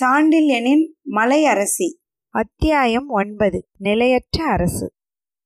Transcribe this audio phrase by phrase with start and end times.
[0.00, 2.00] சாண்டில்யனின் மலை அரசி
[2.34, 4.92] அத்தியாயம் ஒன்பது நிலையற்ற அரசு.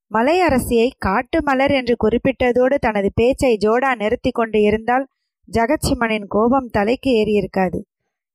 [0.07, 5.07] மலை அரசியை காட்டு மலர் என்று குறிப்பிட்டதோடு தனது பேச்சை ஜோடா நிறுத்தி கொண்டு இருந்தால்
[5.51, 7.81] ஜெகத்சிம்மனின் கோபம் தலைக்கு ஏறியிருக்காது.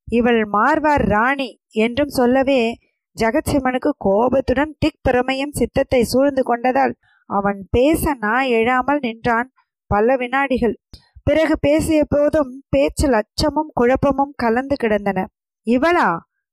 [0.04, 2.76] இவள் மார்வார் ராணி என்றும் சொல்லவே
[3.16, 6.94] ஜெகத்சிம்மனுக்கு கோபத்துடன் திக் பிரமையும் சித்தத்தை சூழ்ந்து கொண்டதால்
[7.30, 9.48] அவன் பேச நான் எழாமல் நின்றான்
[9.90, 10.76] பல வினாடிகள்.
[11.22, 15.18] பிறகு பேசிய போதும் பேச்சில் அச்சமும் குழப்பமும் கலந்து கிடந்தன.
[15.66, 16.08] இவளா?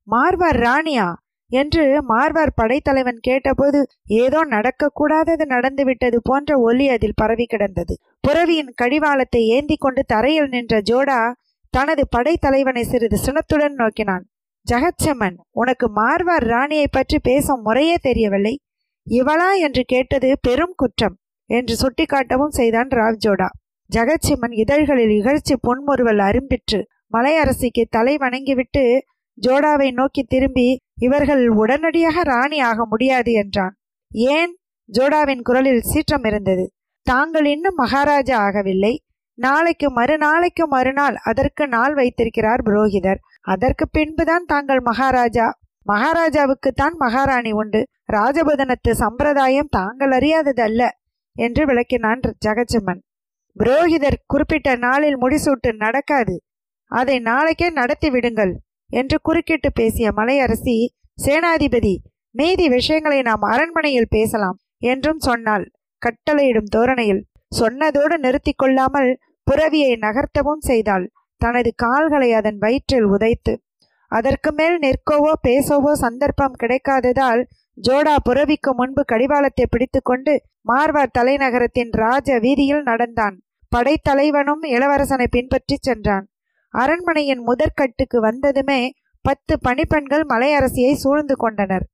[0.07, 1.07] மார்வார் ராணியா?
[1.51, 3.79] என்று மார்வார் படைத்தலைவன் கேட்டபோது
[4.21, 7.93] ஏதோ நடக்கக்கூடாதது நடந்துவிட்டது போன்ற ஒலி அதில் பரவி கிடந்தது.
[8.27, 11.19] புறவியின் கடிவாளத்தை ஏந்தி கொண்டு தரையில் நின்ற ஜோடா
[11.73, 14.25] தனது படைத்தலைவனை சிறிது சினத்துடன் நோக்கினான்.
[14.65, 18.53] ஜெகச்செம்மன் உனக்கு மார்வார் ராணியை பற்றி பேசும் முறையே தெரியவில்லை.
[19.09, 23.47] இவளா என்று கேட்டது பெரும் குற்றம் என்று சுட்டிக்காட்டவும் செய்தான் ராவ்ஜோடா.
[23.95, 26.83] ஜெகத்சிம்மன் இதழ்களில் இகழ்ச்சி புன்முறுவல் அரும்பிற்று.
[27.13, 29.05] மலையரசிக்கு தலை வணங்கிவிட்டு
[29.41, 33.75] ஜோடாவை நோக்கி திரும்பி இவர்கள் உடனடியாக ராணி ஆக முடியாது என்றான்.
[34.11, 34.57] ஏன்?
[34.93, 36.73] ஜோடாவின் குரலில் சீற்றம் இருந்தது.
[37.01, 38.97] தாங்கள் இன்னும் மகாராஜா ஆகவில்லை.
[39.33, 43.17] நாளைக்கு மறுநாளைக்கு மறுநாள் அதற்கு நாள் வைத்திருக்கிறார் புரோகிதர்.
[43.41, 45.59] அதற்கு பின்புதான் தாங்கள் மகாராஜா.
[45.87, 47.81] மகாராஜாவுக்குத்தான் மகாராணி உண்டு.
[48.13, 50.81] ராஜபுதனத்து சம்பிரதாயம் தாங்கள் அறியாதது அல்ல
[51.35, 53.01] என்று விளக்கினான் ஜெகச்சிம்மன்
[53.55, 56.35] புரோகிதர் குறிப்பிட்ட நாளில் முடிசூட்டு நடக்காது.
[56.91, 58.53] அதை நாளைக்கே நடத்தி விடுங்கள்
[58.89, 60.75] என்று குறுக்கிட்டு பேசிய மலையரசி
[61.25, 61.95] சேனாதிபதி
[62.31, 65.65] மீதி விஷயங்களை நாம் அரண்மனையில் பேசலாம் என்றும் சொன்னாள்.
[66.01, 67.25] கட்டளையிடும் தோரணையில்
[67.59, 69.11] சொன்னதோடு நிறுத்தி கொள்ளாமல்
[69.47, 71.05] புறவியை நகர்த்தவும் செய்தாள்.
[71.41, 73.53] தனது கால்களை அதன் வயிற்றில் உதைத்து
[74.11, 77.41] அதற்கு மேல் நிற்கவோ பேசவோ சந்தர்ப்பம் கிடைக்காததால்
[77.77, 80.33] ஜோடா புறவிக்கு முன்பு கடிவாளத்தை பிடித்துக்கொண்டு
[80.69, 83.35] மார்வார் தலைநகரத்தின் ராஜ வீதியில் நடந்தான்.
[83.71, 86.25] படைத்தலைவனும் இளவரசனை பின்பற்றி சென்றான்.
[86.73, 88.81] அரண்மனையின் முதற்கட்டுக்கு வந்ததுமே
[89.25, 91.85] பத்து பணிப்பெண்கள் மலையரசியை சூழ்ந்து கொண்டனர்.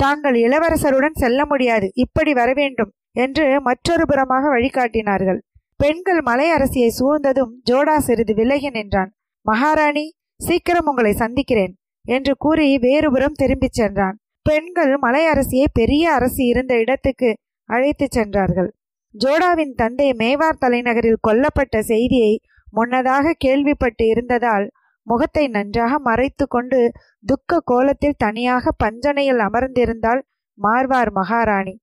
[0.00, 5.40] தாங்கள் இளவரசருடன் செல்ல முடியாது இப்படி வரவேண்டும் என்று மற்றொரு புறமாக வழிகாட்டினார்கள்.
[5.80, 9.10] பெண்கள் மலையரசியை சூழ்ந்ததும் ஜோடா சிறிது விலகி நின்றான்.
[9.46, 10.06] மகாராணி
[10.40, 11.72] சீக்கிரம் உங்களை சந்திக்கிறேன்
[12.04, 14.16] என்று கூறி வேறுபுறம் திரும்பிச் சென்றான்.
[14.42, 17.30] பெண்கள் மலை அரசியை பெரிய அரசி இருந்த இடத்துக்கு
[17.68, 18.70] அழைத்துச் சென்றார்கள்.
[19.14, 22.40] ஜோடாவின் தந்தை மேவார் தலைநகரில் கொல்லப்பட்ட செய்தியை
[22.70, 24.66] முன்னதாக கேள்விப்பட்டு இருந்ததால்
[25.06, 26.80] முகத்தை நன்றாக மறைத்து கொண்டு
[27.26, 30.22] துக்க கோலத்தில் தனியாக பஞ்சனையில் அமர்ந்திருந்தாள்
[30.58, 31.74] மார்வார் மகாராணி.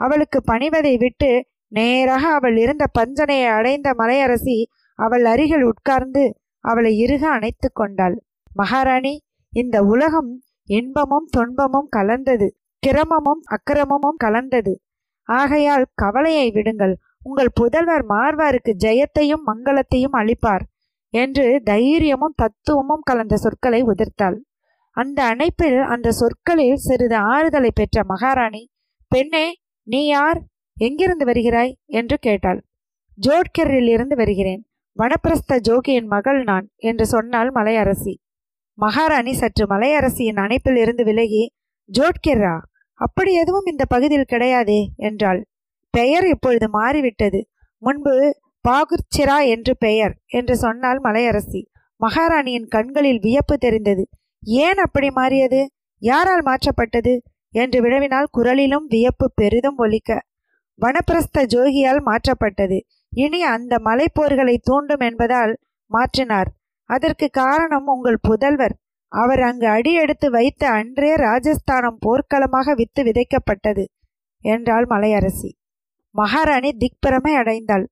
[0.00, 1.30] அவளுக்கு பணிவதை விட்டு
[1.68, 4.56] நேராக அவள் இருந்த பஞ்சனையை அடைந்த மலையரசி
[4.98, 6.24] அவள் அருகில் உட்கார்ந்து
[6.64, 8.16] அவளை இறுக அணைத்து கொண்டாள்.
[8.54, 9.14] மகாராணி
[9.52, 10.30] இந்த உலகம்
[10.68, 12.48] இன்பமும் துன்பமும் கலந்தது
[12.82, 14.72] கிரமமும் அக்கிரமமும் கலந்தது.
[15.28, 16.94] ஆகையால் கவலையை விடுங்கள்.
[17.22, 20.64] உங்கள் புதல்வர் மார்வாருக்கு ஜெயத்தையும் மங்களத்தையும் அளிப்பார்
[21.14, 24.36] என்று தைரியமும் தத்துவமும் கலந்த சொற்களை உதிர்த்தாள்.
[24.96, 28.62] அந்த அணைப்பில் அந்த சொற்களில் சிறிது ஆறுதலை பெற்ற மகாராணி
[29.08, 29.46] பெண்ணே
[29.86, 30.38] நீ யார்?
[30.76, 31.72] எங்கிருந்து வருகிறாய்?
[31.86, 32.60] என்று கேட்டாள்.
[33.18, 34.62] ஜோட்கரில் இருந்து வருகிறேன்.
[34.98, 38.14] வனப்பிரஸ்த ஜோகியின் மகள் நான் என்று சொன்னாள் மலையரசி.
[38.78, 41.52] மகாராணி சற்று மலையரசியின் அணைப்பில் இருந்து விலகி
[41.90, 42.58] ஜோட்கிர்ரா
[43.00, 45.40] அப்படி எதுவும் இந்த பகுதியில் கிடையாதே என்றாள்.
[45.90, 47.40] பெயர் இப்பொழுது மாறிவிட்டது.
[47.78, 51.62] முன்பு பாகுர்ச்சிரா என்று பெயர் என்று சொன்னால் மலையரசி.
[52.00, 54.08] மகாராணியின் கண்களில் வியப்பு தெரிந்தது.
[54.42, 55.60] ஏன் அப்படி மாறியது?
[56.02, 57.14] யாரால் மாற்றப்பட்டது?
[57.50, 60.22] என்று வினவினால் குரலிலும் வியப்பு பெரிதும் ஒலிக்க.
[60.80, 62.78] வனப்பிரஸ்த ஜோகியால் மாற்றப்பட்டது.
[63.14, 65.52] இனி அந்த மலைப்போர்களை தூண்டும் என்பதால்
[65.90, 66.50] மாற்றினார்.
[66.90, 68.74] அதற்கு காரணம் உங்கள் புதல்வர்.
[69.12, 73.84] அவர் அங்கு அடியெடுத்து வைத்த அன்றே ராஜஸ்தானம் போர்க்களமாக வித்து விதைக்கப்பட்டது
[74.44, 75.50] என்றாள் மலையரசி.
[76.14, 77.84] மகாராணி திக்பிரமை அடைந்தாள்.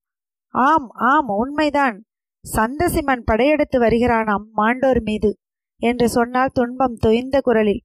[0.55, 1.97] ஆம் ஆம் உண்மைதான்.
[2.44, 5.31] சந்தசிமன் படையெடுத்து வருகிறானாம் மாண்டோர் மீது
[5.81, 7.83] என்று சொன்னால் துன்பம் தொய்ந்த குரலில்.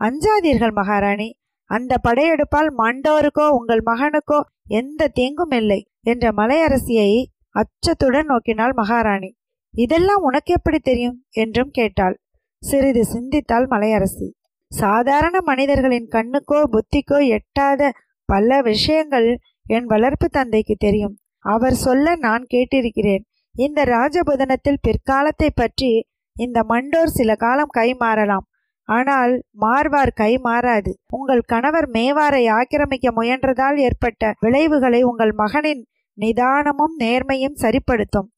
[0.00, 1.28] அஞ்சாதீர்கள் மகாராணி.
[1.70, 4.38] அந்த படையெடுப்பால் மாண்டோருக்கோ உங்கள் மகனுக்கோ
[4.80, 5.80] எந்த தீங்கும் இல்லை.
[6.10, 7.10] என்ற மலையரசியை
[7.54, 9.30] அச்சத்துடன் நோக்கினாள் மகாராணி.
[9.74, 11.18] இதெல்லாம் உனக்கு எப்படி தெரியும்?
[11.42, 12.16] என்றும் கேட்டாள்.
[12.62, 14.28] சிறிது சிந்தித்தாள் மலையரசி.
[14.70, 17.90] சாதாரண மனிதர்களின் கண்ணுக்கோ புத்திக்கோ எட்டாத
[18.28, 19.28] பல விஷயங்கள்
[19.66, 21.14] என் வளர்ப்பு தந்தைக்கு தெரியும்.
[21.44, 23.24] அவர் சொல்ல நான் கேட்டிருக்கிறேன்.
[23.54, 25.92] இந்த ராஜபுதனத்தில் பிற்காலத்தை பற்றி
[26.36, 28.44] இந்த மண்டோர் சில காலம் கை மாறலாம்.
[28.88, 30.90] ஆனால் மார்வார் கை மாறாது.
[31.16, 35.82] உங்கள் கணவர் மேவாரை ஆக்கிரமிக்க முயன்றதால் ஏற்பட்ட விளைவுகளை உங்கள் மகனின்
[36.20, 38.28] நிதானமும் நேர்மையும் சரிப்படுத்தும்.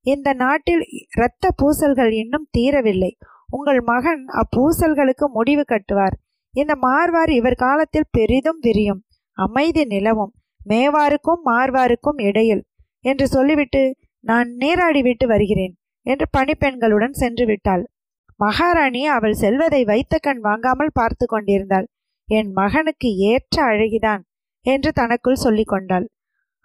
[0.00, 0.84] இந்த நாட்டில்
[1.16, 3.10] இரத்த பூசல்கள் இன்னும் தீரவில்லை.
[3.50, 6.16] உங்கள் மகன் அப்பூசல்களுக்கு முடிவு கட்டுவார்.
[6.50, 9.04] இந்த மார்வார் இவர் காலத்தில் பெரிதும் விரியும்.
[9.32, 10.32] அமைதி நிலவும்.
[10.68, 12.64] மேவாருக்கும் மார்வாருக்கும் இடையில்.
[13.00, 17.84] என்று சொல்லிவிட்டு நான் நீராடி விட்டு வருகிறேன் என்று பணிப்பெண்களுடன் சென்று விட்டாள்.
[18.36, 21.86] மகாராணி அவள் செல்வதை வைத்த கண் வாங்காமல் பார்த்து கொண்டிருந்தாள்.
[22.24, 24.22] என் மகனுக்கு ஏற்ற அழகிதான்
[24.60, 26.08] என்று தனக்குள் சொல்லி கொண்டாள்.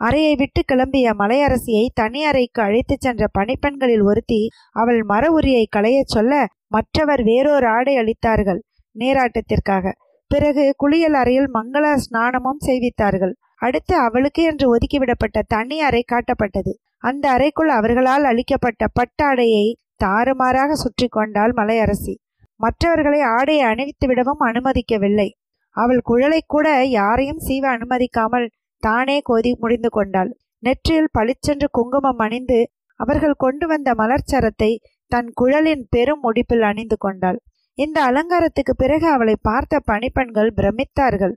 [0.06, 4.40] அறையை விட்டு கிளம்பிய மலையரசியை தனி அறைக்கு அழைத்துச் சென்ற பணிப்பெண்களில் ஒருத்தி
[4.74, 6.34] அவள் மர உரியை களையச் சொல்ல
[6.68, 8.62] மற்றவர் வேறொரு ஆடை அளித்தார்கள்
[8.96, 9.86] நீராட்டத்திற்காக.
[10.32, 13.34] பிறகு குளியல் அறையில் மங்கள ஸ்நானமும் செய்வித்தார்கள்.
[13.58, 16.72] அடுத்து அவளுக்கு என்று ஒதுக்கிவிடப்பட்ட தனி அறை காட்டப்பட்டது.
[17.00, 19.66] அந்த அறைக்குள் அவர்களால் அளிக்கப்பட்ட பட்டாடையை
[19.96, 22.16] தாறுமாறாக சுற்றி கொண்டாள் மலையரசி.
[22.60, 25.30] மற்றவர்களை ஆடையை அணிவித்து விடவும் அனுமதிக்கவில்லை.
[25.76, 28.48] அவள் குழலை கூட யாரையும் சீவ அனுமதிக்காமல்
[28.84, 30.32] தானே கோதி முடிந்து கொண்டாள்.
[30.64, 32.60] நெற்றியில் பளிச்சென்று குங்குமம் அணிந்து
[33.00, 34.72] அவர்கள் கொண்டு வந்த மலர்ச்சரத்தை
[35.12, 37.40] தன் குழலின் பெரும் முடிப்பில் அணிந்து கொண்டாள்.
[37.78, 41.36] இந்த அலங்காரத்துக்கு பிறகு அவளை பார்த்த பணிப்பெண்கள் பிரமித்தார்கள்.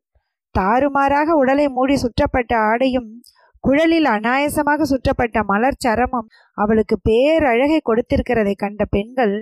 [0.55, 3.11] தாறுமாறாக உடலை மூடி சுற்றப்பட்ட ஆடையும்
[3.65, 6.29] குழலில் அனாயசமாக சுற்றப்பட்ட மலர் சரமும்
[6.59, 9.35] அவளுக்கு பேரழகை கொடுத்திருக்கிறதை கண்ட பெண்கள்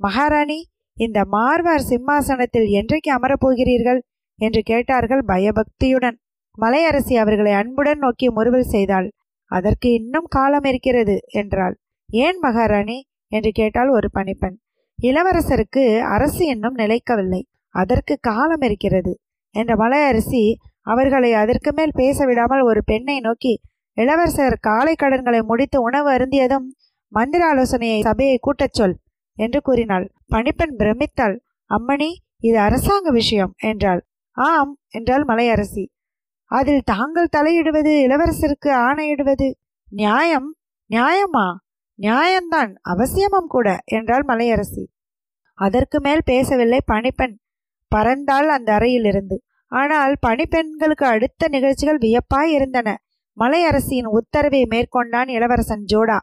[0.00, 0.58] மகாராணி
[0.96, 4.00] இந்த மார்வார் சிம்மாசனத்தில் என்றைக்கு அமரப்போகிறீர்கள்
[4.38, 6.16] என்று கேட்டார்கள் பயபக்தியுடன்.
[6.62, 9.08] மலையரசி அவர்களை அன்புடன் நோக்கி முறுவல் செய்தாள்.
[9.50, 11.74] அதற்கு இன்னும் காலம் இருக்கிறது என்றாள்.
[12.10, 12.98] ஏன் மகாராணி?
[13.26, 14.56] என்று கேட்டால் ஒரு பணிப்பெண்.
[15.02, 17.42] இளவரசருக்கு அரசு இன்னும் நிலைக்கவில்லை.
[17.74, 19.12] அதற்கு காலம் இருக்கிறது
[19.54, 23.60] என்ற மலையரசி அவர்களை அதற்கு மேல் பேச விடாமல் ஒரு பெண்ணை நோக்கி
[23.96, 26.66] இளவரசர் காலை கடன்களை முடித்து உணவு அருந்தியதும்
[27.08, 28.96] மந்திர ஆலோசனையை சபையை கூட்டச் சொல்
[29.38, 30.06] என்று கூறினாள்.
[30.26, 31.36] பணிப்பெண் பிரமித்தாள்.
[31.70, 34.00] அம்மணி இது அரசாங்க விஷயம் என்றாள்.
[34.36, 35.84] ஆம் என்றாள் மலையரசி.
[36.54, 39.54] அதில் தாங்கள் தலையிடுவது இளவரசருக்கு ஆணையிடுவது.
[39.90, 40.56] நியாயம்
[40.90, 41.46] நியாயமா?
[41.98, 44.84] நியாயம்தான் அவசியமும் கூட என்றாள் மலையரசி.
[45.54, 47.36] அதற்கு மேல் பேசவில்லை பணிப்பெண்.
[47.96, 49.42] பறந்தாள் அந்த அறையிலிருந்து.
[49.66, 53.02] ஆனால் பணிப்பெண்களுக்கு அடுத்த நிகழ்ச்சிகள் வியப்பாய் இருந்தன.
[53.40, 56.18] மலையரசியின் உத்தரவை மேற்கொண்டான் இளவரசன் ஜோடா.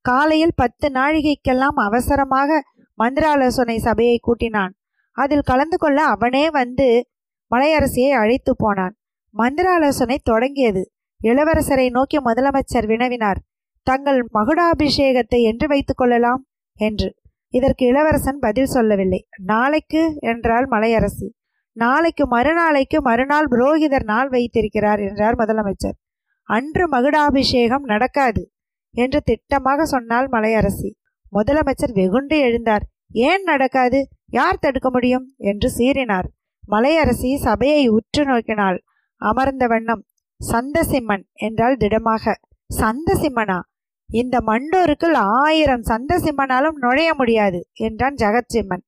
[0.00, 2.62] காலையில் பத்து நாழிகைக்கெல்லாம் அவசரமாக
[2.98, 4.72] மந்திராலோசனை சபையை கூட்டினான்.
[5.12, 7.08] அதில் கலந்து கொள்ள அவனே வந்து
[7.50, 8.97] மலையரசியை அழைத்து போனான்.
[9.38, 10.82] மந்திராலோசனை தொடங்கியது.
[11.24, 13.40] இளவரசரை நோக்கி முதலமைச்சர் வினவினார்.
[13.82, 16.46] தங்கள் மகுடாபிஷேகத்தை என்று வைத்துக் கொள்ளலாம்
[16.80, 17.08] என்று.
[17.48, 19.28] இதற்கு இளவரசன் பதில் சொல்லவில்லை.
[19.42, 21.28] நாளைக்கு என்றால் மலையரசி.
[21.72, 25.96] நாளைக்கு மறுநாளைக்கு மறுநாள் புரோகிதர் நாள் வைத்திருக்கிறார் என்றார் முதலமைச்சர்.
[26.48, 28.42] அன்று மகுடாபிஷேகம் நடக்காது
[28.94, 30.90] என்று திட்டமாக சொன்னாள் மலையரசி.
[31.32, 32.84] முதலமைச்சர் வெகுண்டு எழுந்தார்.
[33.12, 34.08] ஏன் நடக்காது?
[34.30, 35.34] யார் தடுக்க முடியும்?
[35.36, 36.28] என்று சீறினார்.
[36.70, 38.78] மலையரசி சபையை உற்று நோக்கினாள்.
[39.20, 40.06] அமர்ந்த வண்ணம்.
[40.52, 42.34] சந்தசிம்மன் என்றால் திடமாக.
[42.80, 43.60] சந்தசிம்மனா?
[44.10, 48.84] இந்த மண்டோருக்குள் ஆயிரம் சந்தசிம்மனாலும் நுழைய முடியாது என்றான் ஜெகத்சிம்மன்.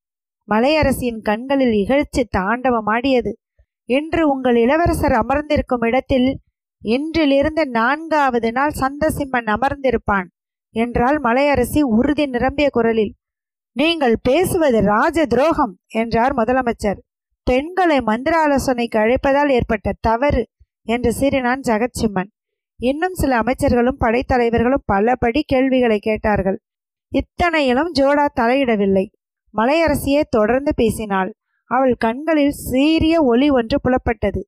[0.49, 3.33] மலையரசியின் கண்களில் இகழ்ச்சி தாண்டவமாடியது.
[3.85, 6.41] இன்று உங்கள் இளவரசர் அமர்ந்திருக்கும் இடத்தில்
[6.83, 10.29] இன்றிலிருந்து நான்காவது நாள் சந்தசிம்மன் அமர்ந்திருப்பான்
[10.75, 13.13] என்றால் மலையரசி உறுதி நிரம்பிய குரலில்.
[13.77, 16.99] நீங்கள் பேசுவது ராஜ துரோகம் என்றார் முதலமைச்சர்.
[17.51, 20.43] பெண்களை மந்திர ஆலோசனைக்கு அழைப்பதால் ஏற்பட்ட தவறு
[20.83, 22.29] என்று சீறினான் ஜெகத்சிம்மன்.
[22.77, 26.59] இன்னும் சில அமைச்சர்களும் படைத்தலைவர்களும் பலபடி கேள்விகளை கேட்டார்கள்.
[27.13, 29.05] இத்தனையிலும் ஜோடா தலையிடவில்லை.
[29.55, 31.35] மலையரசியே தொடர்ந்து பேசினாள்.
[31.65, 34.41] அவள் கண்களில் சீரிய ஒளி ஒன்று புலப்பட்டது.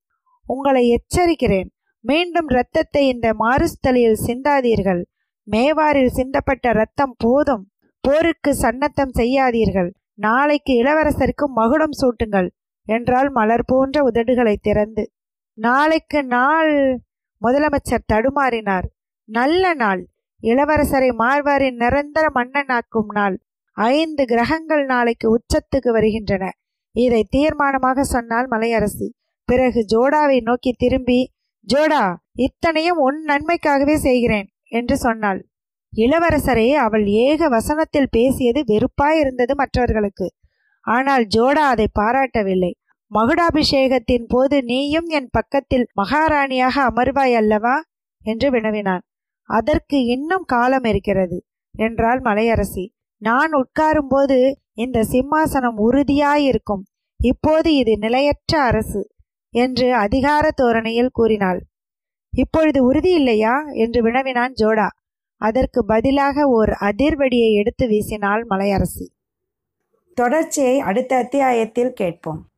[0.46, 1.69] உங்களை எச்சரிக்கிறேன்.
[2.00, 5.02] மீண்டும் இரத்தத்தை இந்த மாறுஸ்தலியில் சிந்தாதீர்கள்.
[5.50, 7.71] மேவாரில் சிந்தப்பட்ட ரத்தம் போதும்.
[8.00, 9.92] போருக்கு சன்னத்தம் செய்யாதீர்கள்.
[10.14, 12.50] நாளைக்கு இளவரசருக்கு மகுடம் சூட்டுங்கள்.
[12.89, 15.12] என்றால் மலர் போன்ற உதடுகளை திறந்து.
[15.59, 17.01] நாளைக்கு நாள்
[17.43, 18.87] முதலமைச்சர் தடுமாறினார்.
[19.25, 20.07] நல்ல நாள்.
[20.43, 23.37] இளவரசரை மார்வாரின் நிரந்தர மன்னனாக்கும் நாள்.
[23.73, 26.51] ஐந்து கிரகங்கள் நாளைக்கு உச்சத்துக்கு வருகின்றன.
[26.95, 29.09] இதை தீர்மானமாக சொன்னால் மலையரசி.
[29.45, 31.33] பிறகு ஜோடாவை நோக்கி திரும்பி
[31.75, 35.41] ஜோடா இத்தனையும் உன் நன்மைக்காகவே செய்கிறேன் என்று சொன்னாள்.
[35.97, 40.27] இளவரசரை அவள் ஏக வசனத்தில் பேசியது வெறுப்பாய் இருந்தது மற்றவர்களுக்கு.
[40.85, 42.73] ஆனால் ஜோடா அதை பாராட்டவில்லை.
[43.11, 47.83] மகுடாபிஷேகத்தின் போது நீயும் என் பக்கத்தில் மகாராணியாக அமர்வாய் அல்லவா?
[48.25, 49.03] என்று வினவினான்.
[49.49, 51.45] அதற்கு இன்னும் காலம் இருக்கிறது
[51.79, 52.85] என்றாள் மலையரசி.
[53.23, 56.83] நான் உட்காரும்போது இந்த சிம்மாசனம் உறுதியாயிருக்கும்.
[57.17, 59.11] இப்போது இது நிலையற்ற அரசு
[59.51, 61.61] என்று அதிகார தோரணையில் கூறினாள்.
[62.33, 63.65] இப்பொழுது உறுதி இல்லையா?
[63.73, 64.89] என்று வினவினான் ஜோடா.
[65.37, 69.07] அதற்கு பதிலாக ஓர் அதிர்வடியை எடுத்து வீசினாள் மலையரசி.
[70.14, 72.51] தொடர்ச்சியை அடுத்த அத்தியாயத்தில் கேட்போம்.